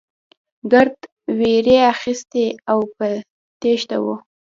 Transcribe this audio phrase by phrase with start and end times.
[0.71, 0.97] ګرد
[1.37, 3.07] وېرې اخيستي او په
[3.59, 4.15] تېښته وو.